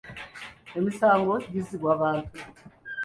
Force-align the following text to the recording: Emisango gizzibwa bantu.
Emisango 0.77 1.33
gizzibwa 1.53 1.91
bantu. 2.01 2.31